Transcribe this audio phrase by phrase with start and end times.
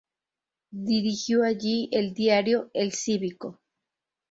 [0.93, 3.59] Dirigió allí el diario "El Cívico".